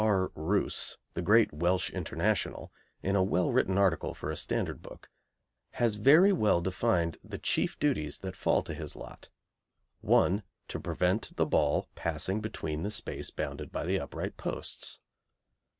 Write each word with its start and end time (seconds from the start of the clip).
L. 0.01 0.05
R. 0.07 0.31
Roose, 0.33 0.97
the 1.13 1.21
great 1.21 1.53
Welsh 1.53 1.91
International, 1.91 2.71
in 3.03 3.15
a 3.15 3.21
well 3.21 3.51
written 3.51 3.77
article 3.77 4.15
for 4.15 4.31
a 4.31 4.35
standard 4.35 4.81
book, 4.81 5.11
has 5.73 5.97
very 5.97 6.33
well 6.33 6.59
defined 6.59 7.19
the 7.23 7.37
chief 7.37 7.77
duties 7.77 8.17
that 8.21 8.35
fall 8.35 8.63
to 8.63 8.73
his 8.73 8.95
lot. 8.95 9.29
1. 9.99 10.41
To 10.69 10.79
prevent 10.79 11.37
the 11.37 11.45
ball 11.45 11.87
passing 11.93 12.41
between 12.41 12.81
the 12.81 12.89
space 12.89 13.29
bounded 13.29 13.71
by 13.71 13.85
the 13.85 13.99
upright 13.99 14.37
posts. 14.37 14.99